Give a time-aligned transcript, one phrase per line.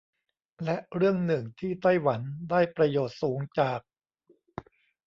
[0.63, 3.79] และเรื่องหนึ่งที่ไต้หวันได้ประโยชน์สูงจาก